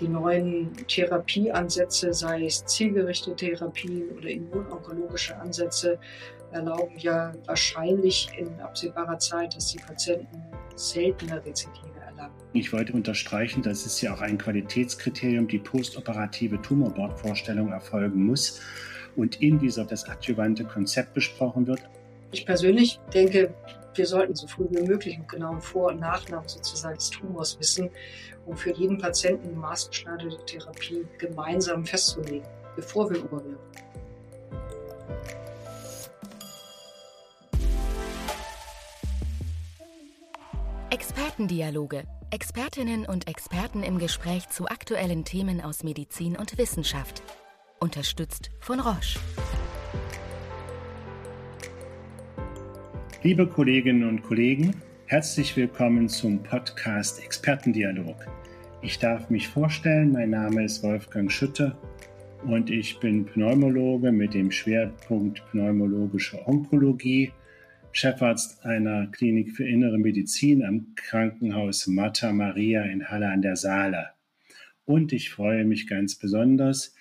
die 0.00 0.08
neuen 0.08 0.72
Therapieansätze, 0.88 2.12
sei 2.12 2.46
es 2.46 2.64
zielgerichtete 2.64 3.36
Therapien 3.36 4.10
oder 4.16 4.28
immunonkologische 4.28 5.36
Ansätze, 5.36 5.98
erlauben 6.52 6.98
ja 6.98 7.32
wahrscheinlich 7.46 8.28
in 8.38 8.60
absehbarer 8.60 9.18
Zeit, 9.18 9.56
dass 9.56 9.72
die 9.72 9.78
Patienten 9.78 10.42
seltener 10.74 11.44
Rezidive 11.44 12.00
erlangen. 12.06 12.34
Ich 12.52 12.72
wollte 12.72 12.92
unterstreichen, 12.92 13.62
dass 13.62 13.86
es 13.86 14.00
ja 14.00 14.14
auch 14.14 14.20
ein 14.20 14.38
Qualitätskriterium, 14.38 15.48
die 15.48 15.58
postoperative 15.58 16.60
Tumorbordvorstellung 16.62 17.72
erfolgen 17.72 18.24
muss 18.24 18.60
und 19.16 19.40
in 19.40 19.58
dieser 19.58 19.84
das 19.84 20.08
adjuvante 20.08 20.64
Konzept 20.64 21.14
besprochen 21.14 21.66
wird. 21.66 21.80
Ich 22.32 22.44
persönlich 22.44 23.00
denke, 23.14 23.54
wir 23.96 24.06
sollten 24.06 24.34
so 24.34 24.46
früh 24.46 24.66
wie 24.70 24.82
möglich 24.82 25.18
und 25.18 25.28
genau 25.28 25.58
Vor- 25.60 25.88
und 25.88 26.00
Nachnamen 26.00 26.48
sozusagen 26.48 26.96
des 26.96 27.10
Tumors 27.10 27.58
wissen, 27.58 27.90
um 28.46 28.56
für 28.56 28.72
jeden 28.72 28.98
Patienten 28.98 29.48
die 29.48 29.54
maßgeschneiderte 29.54 30.44
Therapie 30.46 31.06
gemeinsam 31.18 31.84
festzulegen, 31.84 32.46
bevor 32.74 33.10
wir 33.10 33.24
operieren. 33.24 33.58
Expertendialoge. 40.90 42.04
Expertinnen 42.30 43.06
und 43.06 43.28
Experten 43.28 43.82
im 43.82 43.98
Gespräch 43.98 44.48
zu 44.48 44.66
aktuellen 44.66 45.24
Themen 45.24 45.60
aus 45.60 45.84
Medizin 45.84 46.36
und 46.36 46.56
Wissenschaft. 46.58 47.22
Unterstützt 47.78 48.50
von 48.60 48.80
Roche. 48.80 49.18
Liebe 53.22 53.46
Kolleginnen 53.46 54.06
und 54.06 54.22
Kollegen, 54.22 54.76
herzlich 55.06 55.56
willkommen 55.56 56.08
zum 56.08 56.42
Podcast 56.42 57.24
Expertendialog. 57.24 58.14
Ich 58.82 58.98
darf 58.98 59.30
mich 59.30 59.48
vorstellen, 59.48 60.12
mein 60.12 60.30
Name 60.30 60.64
ist 60.64 60.82
Wolfgang 60.82 61.32
Schütte 61.32 61.76
und 62.44 62.70
ich 62.70 63.00
bin 63.00 63.24
Pneumologe 63.24 64.12
mit 64.12 64.34
dem 64.34 64.52
Schwerpunkt 64.52 65.42
pneumologische 65.50 66.46
Onkologie, 66.46 67.32
Chefarzt 67.90 68.64
einer 68.66 69.06
Klinik 69.06 69.56
für 69.56 69.66
innere 69.66 69.96
Medizin 69.96 70.62
am 70.62 70.94
Krankenhaus 70.94 71.86
Mater 71.86 72.34
Maria 72.34 72.82
in 72.82 73.08
Halle 73.08 73.28
an 73.28 73.40
der 73.40 73.56
Saale. 73.56 74.10
Und 74.84 75.14
ich 75.14 75.30
freue 75.30 75.64
mich 75.64 75.88
ganz 75.88 76.16
besonders 76.16 76.94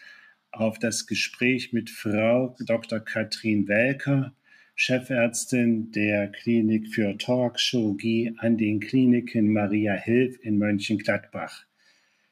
auf 0.52 0.80
das 0.80 1.08
Gespräch 1.08 1.74
mit 1.74 1.90
Frau 1.90 2.56
Dr. 2.66 3.02
Katrin 3.02 3.68
Welker, 3.68 4.34
Chefärztin 4.78 5.90
der 5.94 6.30
Klinik 6.34 6.94
für 6.94 7.18
Thoraxchirurgie 7.18 8.36
an 8.40 8.58
den 8.58 8.82
Kliniken 8.82 9.54
Maria 9.54 9.94
Hilf 9.94 10.38
in 10.42 10.58
Mönchengladbach. 10.58 11.64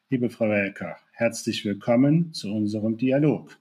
Liebe 0.10 0.30
Frau 0.30 0.50
Welker, 0.50 0.98
herzlich 1.14 1.64
willkommen 1.64 2.34
zu 2.34 2.54
unserem 2.54 2.98
Dialog. 2.98 3.58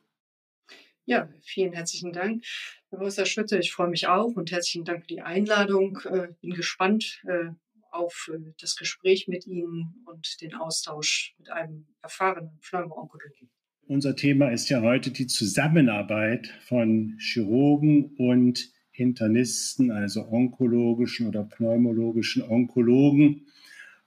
Ja, 1.05 1.33
vielen 1.43 1.73
herzlichen 1.73 2.13
Dank. 2.13 2.45
Herr 2.91 2.99
Professor 2.99 3.25
Schütte, 3.25 3.59
ich 3.59 3.71
freue 3.71 3.89
mich 3.89 4.09
auch 4.09 4.35
und 4.35 4.51
herzlichen 4.51 4.85
Dank 4.85 5.03
für 5.03 5.15
die 5.15 5.23
Einladung. 5.23 6.01
Äh, 6.05 6.29
bin 6.41 6.51
gespannt 6.51 7.23
äh, 7.29 7.51
auf 7.93 8.29
äh, 8.35 8.53
das 8.61 8.75
Gespräch 8.75 9.29
mit 9.29 9.47
Ihnen 9.47 10.03
und 10.07 10.41
den 10.41 10.55
Austausch 10.55 11.37
mit 11.39 11.51
einem 11.51 11.87
erfahrenen 12.03 12.59
Pneumoonkologen. 12.61 13.49
Unser 13.89 14.15
Thema 14.15 14.49
ist 14.51 14.69
ja 14.69 14.81
heute 14.81 15.11
die 15.11 15.27
Zusammenarbeit 15.27 16.47
von 16.67 17.17
Chirurgen 17.19 18.15
und 18.17 18.71
Internisten, 18.93 19.91
also 19.91 20.29
onkologischen 20.29 21.27
oder 21.27 21.43
pneumologischen 21.43 22.43
Onkologen 22.43 23.47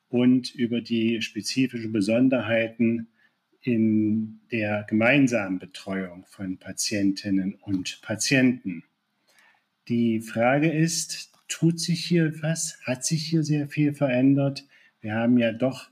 und 0.07 0.55
über 0.55 0.79
die 0.79 1.21
spezifischen 1.21 1.91
Besonderheiten 1.91 3.09
in 3.61 4.39
der 4.49 4.85
gemeinsamen 4.87 5.59
Betreuung 5.59 6.25
von 6.29 6.57
Patientinnen 6.57 7.55
und 7.55 7.99
Patienten. 8.01 8.83
Die 9.89 10.21
Frage 10.21 10.71
ist, 10.71 11.33
tut 11.49 11.79
sich 11.79 12.05
hier 12.05 12.33
was? 12.41 12.79
Hat 12.85 13.03
sich 13.03 13.25
hier 13.25 13.43
sehr 13.43 13.67
viel 13.67 13.93
verändert? 13.93 14.65
Wir 15.01 15.15
haben 15.15 15.37
ja 15.37 15.51
doch 15.51 15.89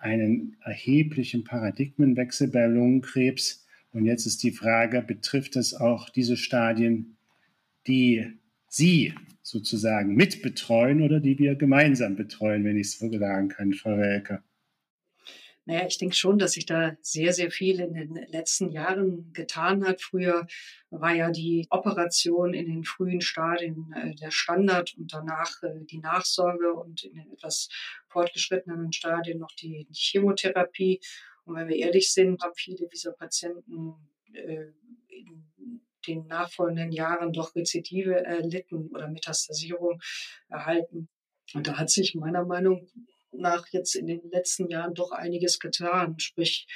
einen 0.00 0.56
erheblichen 0.64 1.44
Paradigmenwechsel 1.44 2.48
bei 2.48 2.66
Lungenkrebs. 2.66 3.66
Und 3.92 4.06
jetzt 4.06 4.26
ist 4.26 4.42
die 4.42 4.52
Frage, 4.52 5.02
betrifft 5.02 5.56
es 5.56 5.74
auch 5.74 6.08
diese 6.08 6.36
Stadien, 6.36 7.16
die 7.86 8.26
Sie 8.68 9.14
sozusagen 9.42 10.14
mitbetreuen 10.14 11.02
oder 11.02 11.20
die 11.20 11.38
wir 11.38 11.56
gemeinsam 11.56 12.16
betreuen, 12.16 12.64
wenn 12.64 12.76
ich 12.76 12.88
es 12.88 12.98
so 12.98 13.10
sagen 13.18 13.48
kann, 13.48 13.72
Frau 13.72 13.98
Welke? 13.98 14.42
Naja, 15.66 15.86
ich 15.86 15.98
denke 15.98 16.16
schon, 16.16 16.38
dass 16.38 16.52
sich 16.52 16.66
da 16.66 16.96
sehr, 17.02 17.32
sehr 17.32 17.50
viel 17.50 17.80
in 17.80 17.92
den 17.92 18.14
letzten 18.28 18.70
Jahren 18.70 19.32
getan 19.32 19.86
hat. 19.86 20.00
Früher 20.00 20.46
war 20.90 21.14
ja 21.14 21.30
die 21.30 21.66
Operation 21.70 22.54
in 22.54 22.66
den 22.66 22.84
frühen 22.84 23.20
Stadien 23.20 23.92
äh, 23.94 24.14
der 24.14 24.30
Standard 24.30 24.94
und 24.96 25.12
danach 25.12 25.62
äh, 25.62 25.84
die 25.84 25.98
Nachsorge 25.98 26.72
und 26.72 27.04
in 27.04 27.14
den 27.14 27.32
etwas 27.32 27.68
fortgeschrittenen 28.08 28.92
Stadien 28.92 29.38
noch 29.38 29.52
die 29.52 29.86
Chemotherapie. 29.92 31.00
Und 31.44 31.56
wenn 31.56 31.68
wir 31.68 31.76
ehrlich 31.76 32.12
sind, 32.12 32.42
haben 32.42 32.54
viele 32.54 32.88
dieser 32.88 33.12
Patienten 33.12 33.94
äh, 34.32 34.72
in 35.08 35.44
den 36.06 36.26
nachfolgenden 36.26 36.92
Jahren 36.92 37.32
doch 37.32 37.54
Rezidive 37.54 38.24
erlitten 38.24 38.88
oder 38.88 39.08
Metastasierung 39.08 40.00
erhalten. 40.48 41.08
Und 41.54 41.66
da 41.66 41.76
hat 41.76 41.90
sich 41.90 42.14
meiner 42.14 42.44
Meinung 42.44 42.88
nach 43.32 43.66
jetzt 43.68 43.94
in 43.94 44.06
den 44.06 44.30
letzten 44.30 44.68
Jahren 44.68 44.94
doch 44.94 45.12
einiges 45.12 45.58
getan. 45.58 46.18
Sprich, 46.18 46.66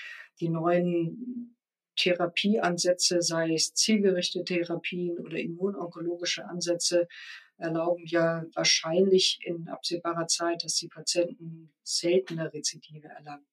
die 0.40 0.48
neuen 0.48 1.56
Therapieansätze, 1.96 3.22
sei 3.22 3.54
es 3.54 3.72
zielgerichtete 3.74 4.54
Therapien 4.54 5.18
oder 5.18 5.38
immunonkologische 5.38 6.44
Ansätze, 6.46 7.06
erlauben 7.56 8.04
ja 8.06 8.44
wahrscheinlich 8.54 9.38
in 9.44 9.68
absehbarer 9.68 10.26
Zeit, 10.26 10.64
dass 10.64 10.74
die 10.74 10.88
Patienten 10.88 11.72
seltener 11.82 12.52
Rezidive 12.52 13.08
erlangen. 13.08 13.46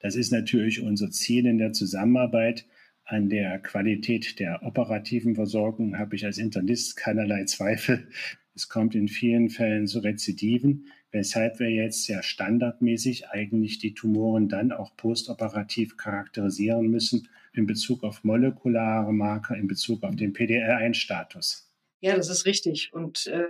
Das 0.00 0.14
ist 0.14 0.30
natürlich 0.30 0.80
unser 0.80 1.10
Ziel 1.10 1.46
in 1.46 1.58
der 1.58 1.72
Zusammenarbeit. 1.72 2.66
An 3.04 3.28
der 3.28 3.58
Qualität 3.58 4.38
der 4.38 4.62
operativen 4.62 5.34
Versorgung 5.34 5.98
habe 5.98 6.14
ich 6.14 6.24
als 6.24 6.38
Internist 6.38 6.96
keinerlei 6.96 7.44
Zweifel. 7.44 8.08
Es 8.54 8.68
kommt 8.68 8.94
in 8.94 9.08
vielen 9.08 9.50
Fällen 9.50 9.86
zu 9.86 10.00
Rezidiven, 10.00 10.86
weshalb 11.10 11.58
wir 11.58 11.70
jetzt 11.70 12.06
ja 12.08 12.22
standardmäßig 12.22 13.28
eigentlich 13.28 13.78
die 13.78 13.94
Tumoren 13.94 14.48
dann 14.48 14.72
auch 14.72 14.96
postoperativ 14.96 15.96
charakterisieren 15.96 16.88
müssen 16.88 17.28
in 17.52 17.66
Bezug 17.66 18.04
auf 18.04 18.24
molekulare 18.24 19.12
Marker, 19.12 19.56
in 19.56 19.68
Bezug 19.68 20.02
auf 20.04 20.16
den 20.16 20.34
PDL1-Status. 20.34 21.70
Ja, 22.00 22.14
das 22.14 22.28
ist 22.28 22.46
richtig. 22.46 22.92
Und 22.92 23.26
äh, 23.26 23.48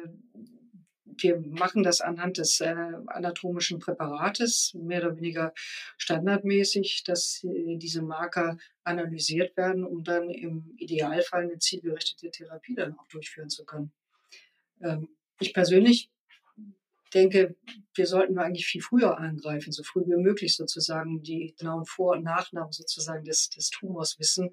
wir 1.23 1.41
machen 1.41 1.83
das 1.83 2.01
anhand 2.01 2.39
des 2.39 2.61
äh, 2.61 2.75
anatomischen 3.07 3.79
Präparates, 3.79 4.73
mehr 4.75 5.05
oder 5.05 5.17
weniger 5.17 5.53
standardmäßig, 5.97 7.05
dass 7.05 7.45
äh, 7.45 7.77
diese 7.77 8.03
Marker 8.03 8.57
analysiert 8.85 9.57
werden, 9.57 9.85
um 9.85 10.05
dann 10.05 10.31
im 10.31 10.75
Idealfall 10.77 11.43
eine 11.43 11.59
zielgerichtete 11.59 12.31
Therapie 12.31 12.75
dann 12.75 12.99
auch 12.99 13.09
durchführen 13.09 13.51
zu 13.51 13.65
können. 13.65 13.93
Ähm, 14.81 15.09
ich 15.41 15.53
persönlich 15.53 16.11
denke, 17.11 17.57
wir 17.95 18.07
sollten 18.07 18.39
eigentlich 18.39 18.67
viel 18.67 18.83
früher 18.83 19.19
angreifen, 19.19 19.73
so 19.73 19.83
früh 19.83 20.03
wie 20.07 20.23
möglich 20.23 20.55
sozusagen 20.57 21.23
die 21.23 21.55
genauen 21.59 21.85
Vor- 21.85 22.17
und 22.17 22.25
Nachnamen 22.25 22.73
sozusagen 22.73 23.25
des, 23.25 23.51
des 23.51 23.71
Tumors 23.71 24.19
wissen, 24.19 24.51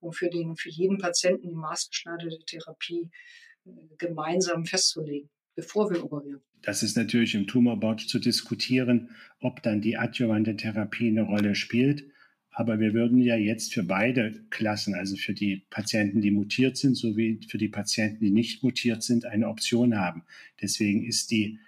um 0.00 0.12
für 0.12 0.28
den, 0.28 0.56
für 0.56 0.70
jeden 0.70 0.98
Patienten 0.98 1.48
die 1.48 1.54
maßgeschneiderte 1.54 2.44
Therapie 2.46 3.10
äh, 3.66 3.70
gemeinsam 3.98 4.64
festzulegen, 4.64 5.30
bevor 5.54 5.90
wir 5.90 6.04
operieren. 6.04 6.42
Das 6.62 6.82
ist 6.82 6.96
natürlich 6.96 7.34
im 7.34 7.46
Tumorboard 7.46 8.00
zu 8.00 8.18
diskutieren, 8.18 9.10
ob 9.40 9.62
dann 9.62 9.82
die 9.82 9.98
adjuvante 9.98 10.56
Therapie 10.56 11.08
eine 11.08 11.22
Rolle 11.22 11.54
spielt. 11.54 12.04
Aber 12.56 12.78
wir 12.78 12.94
würden 12.94 13.18
ja 13.18 13.36
jetzt 13.36 13.74
für 13.74 13.82
beide 13.82 14.44
Klassen, 14.50 14.94
also 14.94 15.16
für 15.16 15.34
die 15.34 15.66
Patienten, 15.70 16.20
die 16.20 16.30
mutiert 16.30 16.76
sind, 16.76 16.94
sowie 16.94 17.40
für 17.48 17.58
die 17.58 17.68
Patienten, 17.68 18.20
die 18.20 18.30
nicht 18.30 18.62
mutiert 18.62 19.02
sind, 19.02 19.26
eine 19.26 19.48
Option 19.48 19.98
haben. 19.98 20.22
Deswegen 20.62 21.04
ist 21.04 21.32
die 21.32 21.58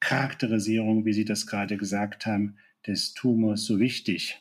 Charakterisierung, 0.00 1.04
wie 1.04 1.12
Sie 1.12 1.24
das 1.24 1.46
gerade 1.46 1.76
gesagt 1.76 2.26
haben, 2.26 2.56
des 2.86 3.14
Tumors 3.14 3.64
so 3.64 3.78
wichtig. 3.78 4.40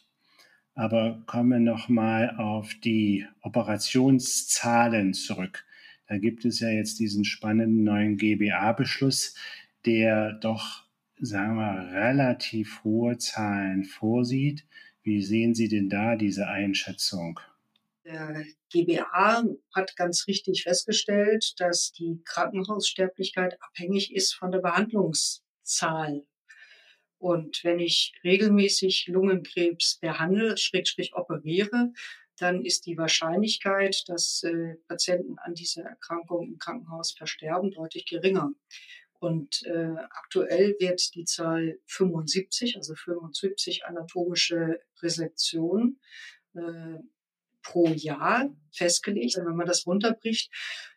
Aber 0.75 1.23
kommen 1.25 1.49
wir 1.49 1.59
nochmal 1.59 2.35
auf 2.37 2.73
die 2.83 3.25
Operationszahlen 3.41 5.13
zurück. 5.13 5.65
Da 6.07 6.17
gibt 6.17 6.45
es 6.45 6.59
ja 6.59 6.69
jetzt 6.69 6.99
diesen 6.99 7.25
spannenden 7.25 7.83
neuen 7.83 8.17
GBA-Beschluss, 8.17 9.35
der 9.85 10.33
doch, 10.33 10.83
sagen 11.19 11.55
wir, 11.57 11.91
relativ 11.91 12.83
hohe 12.83 13.17
Zahlen 13.17 13.83
vorsieht. 13.83 14.65
Wie 15.01 15.21
sehen 15.21 15.55
Sie 15.55 15.67
denn 15.67 15.89
da 15.89 16.15
diese 16.15 16.47
Einschätzung? 16.47 17.39
Der 18.05 18.45
GBA 18.71 19.43
hat 19.73 19.95
ganz 19.97 20.27
richtig 20.27 20.63
festgestellt, 20.63 21.55
dass 21.59 21.91
die 21.91 22.21
Krankenhaussterblichkeit 22.23 23.57
abhängig 23.61 24.13
ist 24.15 24.33
von 24.33 24.51
der 24.51 24.59
Behandlungs 24.59 25.43
Zahl. 25.67 26.25
Und 27.19 27.63
wenn 27.63 27.79
ich 27.79 28.13
regelmäßig 28.23 29.07
Lungenkrebs 29.07 29.99
behandle, 29.99 30.57
schrägstrich 30.57 31.15
operiere, 31.15 31.91
dann 32.37 32.63
ist 32.63 32.85
die 32.85 32.97
Wahrscheinlichkeit, 32.97 34.03
dass 34.07 34.43
äh, 34.43 34.75
Patienten 34.87 35.37
an 35.39 35.55
dieser 35.55 35.83
Erkrankung 35.83 36.47
im 36.47 36.57
Krankenhaus 36.59 37.13
versterben, 37.13 37.71
deutlich 37.71 38.05
geringer. 38.05 38.51
Und 39.19 39.63
äh, 39.65 39.95
aktuell 40.11 40.75
wird 40.79 41.15
die 41.15 41.25
Zahl 41.25 41.79
75, 41.87 42.75
also 42.77 42.93
75 42.93 43.85
anatomische 43.85 44.79
Resektionen 45.01 45.99
äh, 46.53 46.99
pro 47.67 47.87
Jahr 47.87 48.49
festgelegt. 48.71 49.35
Wenn 49.37 49.55
man 49.55 49.67
das 49.67 49.85
runterbricht, 49.85 50.51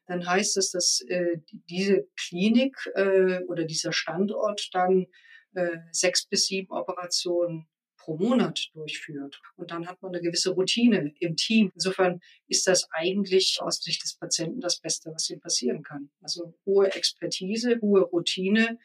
dann 0.07 0.27
heißt 0.27 0.57
es, 0.57 0.71
dass 0.71 1.01
äh, 1.09 1.39
diese 1.69 2.07
Klinik 2.17 2.77
äh, 2.95 3.43
oder 3.45 3.65
dieser 3.65 3.93
Standort 3.93 4.69
dann 4.73 5.07
äh, 5.55 5.79
sechs 5.91 6.27
bis 6.27 6.47
sieben 6.47 6.71
Operationen 6.71 7.67
pro 7.97 8.17
Monat 8.17 8.71
durchführt. 8.73 9.41
Und 9.57 9.71
dann 9.73 9.87
hat 9.87 10.01
man 10.01 10.15
eine 10.15 10.23
gewisse 10.23 10.51
Routine 10.51 11.13
im 11.19 11.37
Team. 11.37 11.71
Insofern 11.75 12.21
ist 12.47 12.67
das 12.67 12.89
eigentlich 12.93 13.59
aus 13.61 13.83
Sicht 13.83 14.03
des 14.03 14.17
Patienten 14.17 14.61
das 14.61 14.81
Beste, 14.81 15.11
was 15.13 15.29
ihm 15.29 15.41
passieren 15.41 15.83
kann. 15.83 16.11
Also 16.23 16.55
hohe 16.65 16.93
Expertise, 16.95 17.79
hohe 17.81 18.03
Routine, 18.03 18.79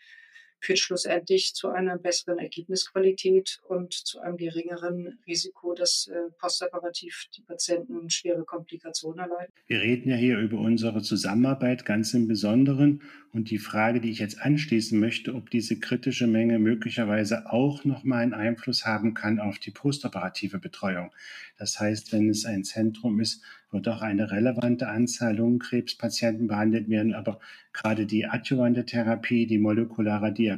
führt 0.65 0.79
schlussendlich 0.79 1.53
zu 1.53 1.69
einer 1.69 1.97
besseren 1.97 2.39
Ergebnisqualität 2.39 3.61
und 3.67 3.93
zu 3.93 4.19
einem 4.19 4.37
geringeren 4.37 5.19
Risiko, 5.27 5.73
dass 5.73 6.07
äh, 6.07 6.31
postoperativ 6.39 7.27
die 7.37 7.41
Patienten 7.41 8.09
schwere 8.09 8.43
Komplikationen 8.43 9.19
erleiden. 9.19 9.53
Wir 9.67 9.81
reden 9.81 10.09
ja 10.09 10.15
hier 10.15 10.39
über 10.39 10.57
unsere 10.57 11.01
Zusammenarbeit 11.01 11.85
ganz 11.85 12.13
im 12.13 12.27
Besonderen 12.27 13.01
und 13.31 13.49
die 13.51 13.57
Frage, 13.57 13.99
die 13.99 14.11
ich 14.11 14.19
jetzt 14.19 14.41
anschließen 14.41 14.97
möchte, 14.99 15.35
ob 15.35 15.49
diese 15.49 15.77
kritische 15.79 16.25
Menge 16.25 16.57
möglicherweise 16.57 17.51
auch 17.51 17.83
nochmal 17.83 18.23
einen 18.23 18.33
Einfluss 18.33 18.85
haben 18.85 19.13
kann 19.13 19.39
auf 19.39 19.59
die 19.59 19.71
postoperative 19.71 20.57
Betreuung. 20.57 21.11
Das 21.57 21.79
heißt, 21.79 22.13
wenn 22.13 22.29
es 22.29 22.45
ein 22.45 22.63
Zentrum 22.63 23.19
ist, 23.19 23.43
wo 23.71 23.79
doch 23.79 24.01
eine 24.01 24.31
relevante 24.31 24.87
Anzahl 24.87 25.35
Lungenkrebspatienten 25.35 26.47
behandelt 26.47 26.89
werden, 26.89 27.13
aber 27.13 27.39
gerade 27.73 28.05
die 28.05 28.25
adjuvante 28.25 28.85
Therapie, 28.85 29.45
die 29.47 29.57
molekulare 29.57 30.31
Diagnostik, 30.31 30.54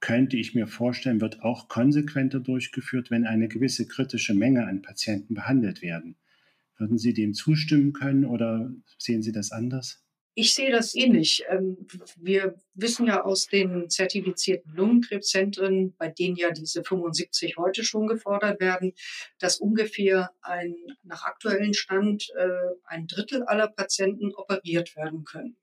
könnte 0.00 0.36
ich 0.36 0.54
mir 0.54 0.66
vorstellen, 0.66 1.20
wird 1.20 1.42
auch 1.42 1.68
konsequenter 1.68 2.40
durchgeführt, 2.40 3.10
wenn 3.10 3.24
eine 3.24 3.48
gewisse 3.48 3.86
kritische 3.86 4.34
Menge 4.34 4.66
an 4.66 4.82
Patienten 4.82 5.34
behandelt 5.34 5.80
werden. 5.80 6.16
Würden 6.76 6.98
Sie 6.98 7.14
dem 7.14 7.34
zustimmen 7.34 7.92
können 7.92 8.24
oder 8.24 8.72
sehen 8.98 9.22
Sie 9.22 9.32
das 9.32 9.52
anders? 9.52 10.02
Ich 10.34 10.54
sehe 10.54 10.72
das 10.72 10.94
ähnlich. 10.94 11.44
Ähm, 11.50 11.86
wir 12.16 12.56
wissen 12.74 13.06
ja 13.06 13.22
aus 13.22 13.48
den 13.48 13.90
zertifizierten 13.90 14.74
Lungenkrebszentren, 14.74 15.94
bei 15.96 16.08
denen 16.08 16.36
ja 16.36 16.50
diese 16.50 16.82
75 16.82 17.58
heute 17.58 17.84
schon 17.84 18.06
gefordert 18.06 18.58
werden, 18.58 18.94
dass 19.38 19.58
ungefähr 19.58 20.30
ein, 20.40 20.74
nach 21.02 21.24
aktuellen 21.24 21.74
Stand, 21.74 22.30
äh, 22.34 22.48
ein 22.86 23.06
Drittel 23.06 23.42
aller 23.42 23.68
Patienten 23.68 24.32
operiert 24.34 24.96
werden 24.96 25.24
können. 25.24 25.56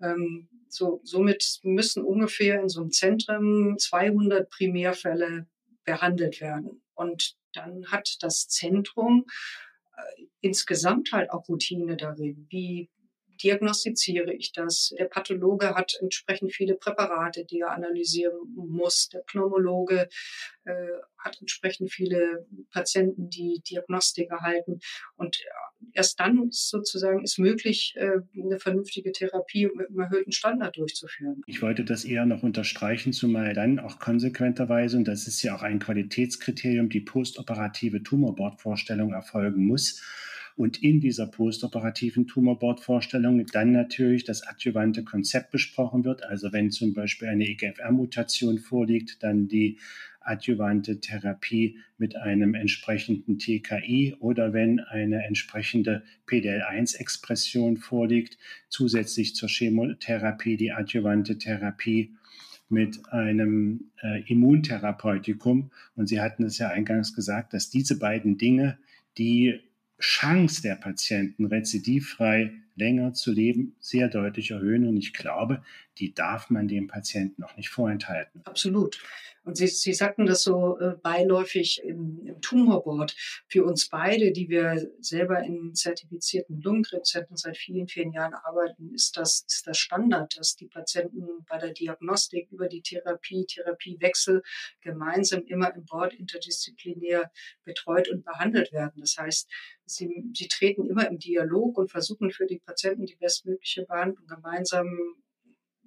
Ähm, 0.00 0.48
so, 0.68 1.00
somit 1.04 1.60
müssen 1.62 2.04
ungefähr 2.04 2.60
in 2.60 2.68
so 2.68 2.80
einem 2.80 2.90
Zentrum 2.90 3.78
200 3.78 4.50
Primärfälle 4.50 5.46
behandelt 5.84 6.40
werden. 6.40 6.82
Und 6.94 7.36
dann 7.52 7.86
hat 7.90 8.16
das 8.20 8.48
Zentrum 8.48 9.26
äh, 9.96 10.26
insgesamt 10.40 11.12
halt 11.12 11.30
auch 11.30 11.48
Routine 11.48 11.96
darin, 11.96 12.46
wie 12.50 12.90
diagnostiziere 13.42 14.32
ich 14.32 14.52
das. 14.52 14.94
Der 14.98 15.06
Pathologe 15.06 15.74
hat 15.74 15.96
entsprechend 16.00 16.52
viele 16.52 16.74
Präparate, 16.74 17.44
die 17.44 17.60
er 17.60 17.70
analysieren 17.70 18.36
muss. 18.54 19.08
Der 19.10 19.20
Pneumologe 19.20 20.08
äh, 20.64 20.88
hat 21.18 21.38
entsprechend 21.40 21.92
viele 21.92 22.46
Patienten, 22.70 23.28
die 23.28 23.62
Diagnostik 23.68 24.30
erhalten. 24.30 24.80
Und 25.16 25.38
erst 25.92 26.20
dann 26.20 26.48
ist 26.48 26.68
sozusagen 26.68 27.22
ist 27.22 27.38
möglich, 27.38 27.94
äh, 27.96 28.20
eine 28.40 28.58
vernünftige 28.58 29.12
Therapie 29.12 29.68
mit 29.74 29.88
einem 29.88 30.00
erhöhten 30.00 30.32
Standard 30.32 30.76
durchzuführen. 30.76 31.42
Ich 31.46 31.62
wollte 31.62 31.84
das 31.84 32.04
eher 32.04 32.26
noch 32.26 32.42
unterstreichen, 32.42 33.12
zumal 33.12 33.54
dann 33.54 33.78
auch 33.78 33.98
konsequenterweise, 33.98 34.96
und 34.96 35.08
das 35.08 35.26
ist 35.26 35.42
ja 35.42 35.56
auch 35.56 35.62
ein 35.62 35.78
Qualitätskriterium, 35.78 36.88
die 36.88 37.00
postoperative 37.00 38.02
Tumorbordvorstellung 38.02 39.12
erfolgen 39.12 39.66
muss 39.66 40.02
und 40.56 40.82
in 40.82 41.00
dieser 41.00 41.26
postoperativen 41.26 42.26
Tumorbordvorstellung 42.26 43.44
dann 43.46 43.72
natürlich 43.72 44.24
das 44.24 44.42
adjuvante 44.42 45.04
Konzept 45.04 45.50
besprochen 45.50 46.04
wird. 46.04 46.24
Also 46.24 46.52
wenn 46.52 46.70
zum 46.70 46.94
Beispiel 46.94 47.28
eine 47.28 47.46
EGFR-Mutation 47.46 48.58
vorliegt, 48.58 49.22
dann 49.22 49.48
die 49.48 49.78
adjuvante 50.20 50.98
Therapie 51.00 51.78
mit 51.98 52.16
einem 52.16 52.54
entsprechenden 52.54 53.38
TKI 53.38 54.16
oder 54.18 54.52
wenn 54.52 54.80
eine 54.80 55.24
entsprechende 55.24 56.02
PDL1-Expression 56.26 57.76
vorliegt, 57.76 58.38
zusätzlich 58.68 59.34
zur 59.34 59.48
Chemotherapie 59.48 60.56
die 60.56 60.72
adjuvante 60.72 61.38
Therapie 61.38 62.16
mit 62.68 63.08
einem 63.10 63.90
äh, 64.02 64.22
Immuntherapeutikum. 64.26 65.70
Und 65.94 66.08
Sie 66.08 66.20
hatten 66.20 66.44
es 66.44 66.58
ja 66.58 66.68
eingangs 66.68 67.14
gesagt, 67.14 67.52
dass 67.52 67.70
diese 67.70 67.98
beiden 67.98 68.38
Dinge 68.38 68.78
die 69.18 69.60
Chance 69.98 70.62
der 70.62 70.76
Patienten, 70.76 71.46
rezidivfrei 71.46 72.52
länger 72.76 73.12
zu 73.12 73.32
leben, 73.32 73.74
sehr 73.80 74.08
deutlich 74.08 74.52
erhöhen. 74.52 74.86
Und 74.86 74.96
ich 74.96 75.12
glaube, 75.12 75.62
die 75.98 76.14
darf 76.14 76.50
man 76.50 76.68
dem 76.68 76.86
Patienten 76.86 77.40
noch 77.40 77.56
nicht 77.56 77.70
vorenthalten. 77.70 78.42
Absolut. 78.44 78.98
Und 79.46 79.56
Sie, 79.56 79.68
Sie 79.68 79.92
sagten 79.92 80.26
das 80.26 80.42
so 80.42 80.76
äh, 80.80 80.96
beiläufig 81.00 81.80
im, 81.84 82.26
im 82.26 82.40
Tumorboard. 82.40 83.14
Für 83.46 83.64
uns 83.64 83.88
beide, 83.88 84.32
die 84.32 84.48
wir 84.48 84.90
selber 84.98 85.40
in 85.44 85.72
zertifizierten 85.72 86.60
Lungenkrebszentren 86.60 87.36
seit 87.36 87.56
vielen, 87.56 87.86
vielen 87.86 88.12
Jahren 88.12 88.34
arbeiten, 88.34 88.92
ist 88.92 89.16
das, 89.16 89.44
ist 89.48 89.68
das 89.68 89.78
Standard, 89.78 90.36
dass 90.36 90.56
die 90.56 90.66
Patienten 90.66 91.28
bei 91.48 91.58
der 91.58 91.70
Diagnostik 91.70 92.50
über 92.50 92.66
die 92.66 92.82
Therapie, 92.82 93.46
Therapiewechsel 93.46 94.42
gemeinsam 94.80 95.44
immer 95.46 95.72
im 95.76 95.84
Board 95.84 96.14
interdisziplinär 96.14 97.30
betreut 97.62 98.08
und 98.08 98.24
behandelt 98.24 98.72
werden. 98.72 99.00
Das 99.00 99.16
heißt, 99.16 99.48
sie, 99.84 100.24
sie 100.34 100.48
treten 100.48 100.86
immer 100.86 101.08
im 101.08 101.20
Dialog 101.20 101.78
und 101.78 101.92
versuchen 101.92 102.32
für 102.32 102.46
die 102.46 102.58
Patienten 102.66 103.06
die 103.06 103.16
bestmögliche 103.16 103.84
Behandlung 103.84 104.26
gemeinsam 104.26 105.16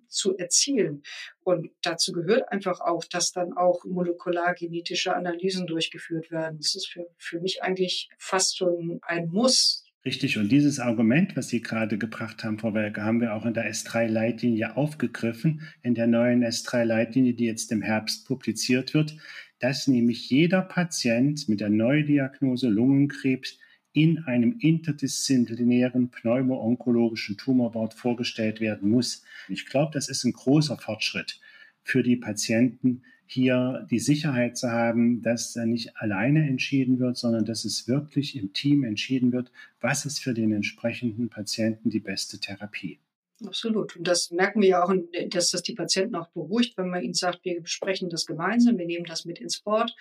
zu 0.07 0.35
erzielen. 0.37 1.03
Und 1.43 1.69
dazu 1.81 2.11
gehört 2.11 2.51
einfach 2.51 2.81
auch, 2.81 3.03
dass 3.05 3.31
dann 3.31 3.53
auch 3.53 3.85
molekulargenetische 3.85 5.15
Analysen 5.15 5.67
durchgeführt 5.67 6.31
werden. 6.31 6.57
Das 6.57 6.75
ist 6.75 6.87
für, 6.87 7.05
für 7.17 7.39
mich 7.39 7.61
eigentlich 7.61 8.09
fast 8.17 8.57
schon 8.57 8.99
ein 9.03 9.27
Muss. 9.27 9.85
Richtig, 10.05 10.37
und 10.37 10.49
dieses 10.49 10.79
Argument, 10.79 11.35
was 11.35 11.49
Sie 11.49 11.61
gerade 11.61 11.97
gebracht 11.97 12.43
haben, 12.43 12.57
Frau 12.57 12.73
Welke, 12.73 13.03
haben 13.03 13.19
wir 13.19 13.35
auch 13.35 13.45
in 13.45 13.53
der 13.53 13.69
S3-Leitlinie 13.69 14.77
aufgegriffen, 14.77 15.61
in 15.83 15.93
der 15.93 16.07
neuen 16.07 16.43
S3-Leitlinie, 16.43 17.33
die 17.33 17.45
jetzt 17.45 17.71
im 17.71 17.81
Herbst 17.81 18.25
publiziert 18.25 18.93
wird, 18.93 19.17
dass 19.59 19.87
nämlich 19.87 20.29
jeder 20.29 20.61
Patient 20.61 21.49
mit 21.49 21.59
der 21.59 21.69
Neudiagnose 21.69 22.69
Lungenkrebs 22.69 23.59
in 23.99 24.19
einem 24.19 24.57
interdisziplinären 24.59 26.09
pneumo-onkologischen 26.09 27.35
Tumorboard 27.35 27.93
vorgestellt 27.93 28.61
werden 28.61 28.89
muss. 28.89 29.23
Ich 29.49 29.65
glaube, 29.65 29.91
das 29.93 30.07
ist 30.07 30.23
ein 30.23 30.31
großer 30.31 30.77
Fortschritt 30.77 31.41
für 31.83 32.01
die 32.01 32.15
Patienten, 32.15 33.01
hier 33.25 33.85
die 33.91 33.99
Sicherheit 33.99 34.57
zu 34.57 34.71
haben, 34.71 35.21
dass 35.21 35.51
da 35.51 35.65
nicht 35.65 35.97
alleine 35.97 36.47
entschieden 36.47 36.99
wird, 36.99 37.17
sondern 37.17 37.43
dass 37.43 37.65
es 37.65 37.89
wirklich 37.89 38.37
im 38.37 38.53
Team 38.53 38.85
entschieden 38.85 39.33
wird, 39.33 39.51
was 39.81 40.05
ist 40.05 40.19
für 40.19 40.33
den 40.33 40.53
entsprechenden 40.53 41.27
Patienten 41.29 41.89
die 41.89 41.99
beste 41.99 42.39
Therapie. 42.39 42.99
Absolut. 43.45 43.97
Und 43.97 44.07
das 44.07 44.31
merken 44.31 44.61
wir 44.61 44.69
ja 44.69 44.83
auch, 44.83 44.93
dass 45.29 45.51
das 45.51 45.61
die 45.61 45.75
Patienten 45.75 46.15
auch 46.15 46.29
beruhigt, 46.29 46.77
wenn 46.77 46.89
man 46.89 47.03
ihnen 47.03 47.13
sagt, 47.13 47.43
wir 47.43 47.61
besprechen 47.61 48.09
das 48.09 48.25
gemeinsam, 48.25 48.77
wir 48.77 48.85
nehmen 48.85 49.05
das 49.05 49.25
mit 49.25 49.39
ins 49.39 49.59
Board, 49.59 49.93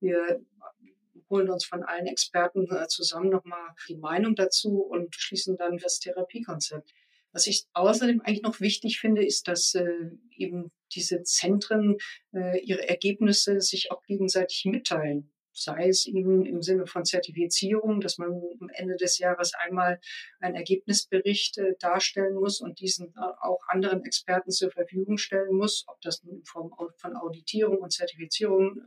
wir 0.00 0.40
holen 1.32 1.50
uns 1.50 1.64
von 1.64 1.82
allen 1.82 2.06
Experten 2.06 2.70
äh, 2.70 2.86
zusammen 2.86 3.30
nochmal 3.30 3.70
die 3.88 3.96
Meinung 3.96 4.36
dazu 4.36 4.82
und 4.82 5.16
schließen 5.16 5.56
dann 5.56 5.78
das 5.78 5.98
Therapiekonzept. 5.98 6.92
Was 7.32 7.46
ich 7.46 7.64
außerdem 7.72 8.20
eigentlich 8.20 8.42
noch 8.42 8.60
wichtig 8.60 9.00
finde, 9.00 9.24
ist, 9.24 9.48
dass 9.48 9.74
äh, 9.74 10.10
eben 10.36 10.70
diese 10.94 11.22
Zentren 11.22 11.96
äh, 12.34 12.60
ihre 12.60 12.86
Ergebnisse 12.88 13.60
sich 13.62 13.90
auch 13.90 14.02
gegenseitig 14.04 14.66
mitteilen. 14.66 15.32
Sei 15.54 15.88
es 15.88 16.06
eben 16.06 16.46
im 16.46 16.62
Sinne 16.62 16.86
von 16.86 17.04
Zertifizierung, 17.04 18.00
dass 18.00 18.16
man 18.16 18.40
am 18.60 18.70
Ende 18.72 18.96
des 18.96 19.18
Jahres 19.18 19.52
einmal 19.54 20.00
einen 20.40 20.54
Ergebnisbericht 20.54 21.60
darstellen 21.78 22.36
muss 22.36 22.62
und 22.62 22.80
diesen 22.80 23.14
auch 23.16 23.60
anderen 23.68 24.02
Experten 24.02 24.50
zur 24.50 24.70
Verfügung 24.70 25.18
stellen 25.18 25.54
muss, 25.54 25.84
ob 25.88 26.00
das 26.00 26.22
in 26.22 26.42
Form 26.46 26.70
von 26.96 27.16
Auditierung 27.16 27.82
und 27.82 27.92
Zertifizierung 27.92 28.80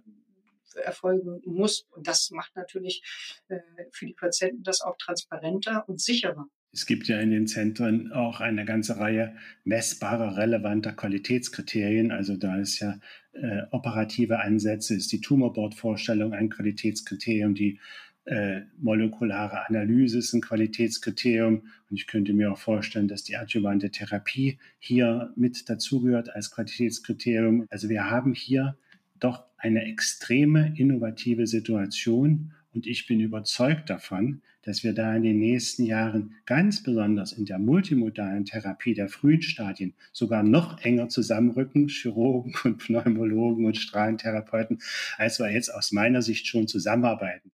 erfolgen 0.76 1.42
muss. 1.46 1.88
Und 1.92 2.08
das 2.08 2.32
macht 2.32 2.56
natürlich 2.56 3.04
äh, 3.48 3.60
für 3.92 4.06
die 4.06 4.14
Patienten 4.14 4.64
das 4.64 4.82
auch 4.82 4.98
transparenter 4.98 5.88
und 5.88 6.02
sicherer. 6.02 6.48
Es 6.76 6.86
gibt 6.86 7.08
ja 7.08 7.22
in 7.22 7.32
den 7.32 7.48
Zentren 7.48 8.12
auch 8.12 8.42
eine 8.42 8.66
ganze 8.66 8.98
Reihe 8.98 9.38
messbarer, 9.64 10.36
relevanter 10.36 10.92
Qualitätskriterien. 10.92 12.12
Also 12.12 12.36
da 12.36 12.58
ist 12.58 12.80
ja 12.80 13.00
äh, 13.32 13.62
operative 13.72 14.42
Ansätze, 14.42 14.94
ist 14.94 15.12
die 15.14 15.22
Tumorboard-Vorstellung 15.22 16.34
ein 16.34 16.50
Qualitätskriterium, 16.50 17.56
die 17.56 17.80
äh, 18.26 18.62
molekulare 18.78 19.68
Analyse 19.70 20.18
ist 20.18 20.34
ein 20.34 20.42
Qualitätskriterium. 20.42 21.62
Und 21.90 21.96
ich 21.96 22.08
könnte 22.08 22.34
mir 22.34 22.52
auch 22.52 22.58
vorstellen, 22.58 23.08
dass 23.08 23.24
die 23.24 23.38
adjuvante 23.38 23.92
Therapie 23.92 24.58
hier 24.80 25.32
mit 25.38 25.70
dazugehört 25.70 26.36
als 26.36 26.52
Qualitätskriterium. 26.52 27.68
Also 27.70 27.88
wir 27.88 28.10
haben 28.10 28.34
hier 28.34 28.78
doch 29.20 29.44
eine 29.58 29.86
extreme 29.86 30.74
innovative 30.78 31.48
Situation 31.48 32.54
und 32.76 32.88
ich 32.88 33.08
bin 33.08 33.22
überzeugt 33.22 33.90
davon, 33.90 34.42
dass 34.62 34.84
wir 34.84 34.94
da 34.94 35.16
in 35.16 35.24
den 35.24 35.40
nächsten 35.40 35.86
Jahren 35.86 36.36
ganz 36.46 36.84
besonders 36.84 37.32
in 37.32 37.46
der 37.46 37.58
multimodalen 37.58 38.44
Therapie 38.44 38.94
der 38.94 39.08
frühen 39.08 39.42
Stadien 39.42 39.94
sogar 40.12 40.44
noch 40.44 40.82
enger 40.84 41.08
zusammenrücken, 41.08 41.88
Chirurgen 41.88 42.54
und 42.66 42.80
Pneumologen 42.80 43.66
und 43.66 43.78
Strahlentherapeuten, 43.78 44.80
als 45.18 45.40
wir 45.40 45.50
jetzt 45.52 45.70
aus 45.70 45.94
meiner 45.94 46.22
Sicht 46.22 46.48
schon 46.48 46.68
zusammenarbeiten. 46.68 47.52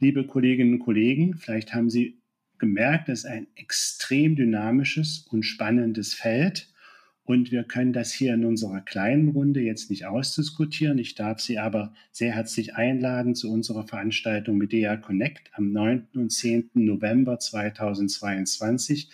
Liebe 0.00 0.26
Kolleginnen 0.26 0.74
und 0.74 0.78
Kollegen, 0.80 1.36
vielleicht 1.36 1.74
haben 1.74 1.90
Sie 1.90 2.18
gemerkt, 2.58 3.08
das 3.08 3.20
ist 3.20 3.26
ein 3.26 3.48
extrem 3.56 4.36
dynamisches 4.36 5.26
und 5.30 5.42
spannendes 5.42 6.14
Feld. 6.14 6.72
Und 7.26 7.50
wir 7.50 7.64
können 7.64 7.92
das 7.92 8.12
hier 8.12 8.34
in 8.34 8.44
unserer 8.44 8.80
kleinen 8.80 9.30
Runde 9.30 9.60
jetzt 9.60 9.90
nicht 9.90 10.06
ausdiskutieren. 10.06 10.96
Ich 10.98 11.16
darf 11.16 11.40
Sie 11.40 11.58
aber 11.58 11.92
sehr 12.12 12.32
herzlich 12.32 12.76
einladen 12.76 13.34
zu 13.34 13.52
unserer 13.52 13.84
Veranstaltung 13.84 14.56
Medea 14.56 14.96
Connect 14.96 15.50
am 15.54 15.72
9. 15.72 16.06
und 16.14 16.30
10. 16.30 16.70
November 16.74 17.40
2022, 17.40 19.10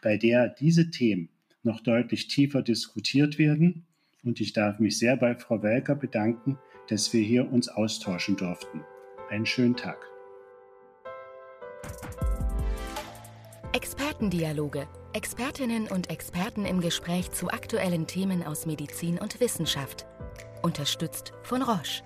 bei 0.00 0.16
der 0.16 0.48
diese 0.48 0.90
Themen 0.90 1.28
noch 1.64 1.80
deutlich 1.80 2.28
tiefer 2.28 2.62
diskutiert 2.62 3.36
werden. 3.36 3.84
Und 4.22 4.40
ich 4.40 4.52
darf 4.52 4.78
mich 4.78 4.96
sehr 4.96 5.16
bei 5.16 5.34
Frau 5.34 5.64
Welker 5.64 5.96
bedanken, 5.96 6.58
dass 6.88 7.12
wir 7.12 7.22
hier 7.22 7.50
uns 7.50 7.68
austauschen 7.68 8.36
durften. 8.36 8.82
Einen 9.28 9.44
schönen 9.44 9.74
Tag. 9.74 9.98
Expertendialoge 13.72 14.86
Expertinnen 15.16 15.88
und 15.88 16.10
Experten 16.10 16.66
im 16.66 16.82
Gespräch 16.82 17.32
zu 17.32 17.48
aktuellen 17.48 18.06
Themen 18.06 18.42
aus 18.42 18.66
Medizin 18.66 19.16
und 19.16 19.40
Wissenschaft. 19.40 20.04
Unterstützt 20.60 21.32
von 21.42 21.62
Roche. 21.62 22.02